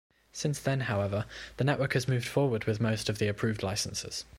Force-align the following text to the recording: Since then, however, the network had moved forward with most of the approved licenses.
Since 0.33 0.59
then, 0.59 0.79
however, 0.89 1.27
the 1.57 1.63
network 1.63 1.93
had 1.93 2.07
moved 2.07 2.27
forward 2.27 2.63
with 2.65 2.81
most 2.81 3.07
of 3.07 3.19
the 3.19 3.27
approved 3.27 3.61
licenses. 3.61 4.25